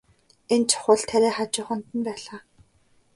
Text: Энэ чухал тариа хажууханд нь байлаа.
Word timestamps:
Энэ 0.53 0.67
чухал 0.69 1.01
тариа 1.09 1.31
хажууханд 1.35 1.85
нь 1.97 2.05
байлаа. 2.07 2.41